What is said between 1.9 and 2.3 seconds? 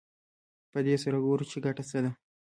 ده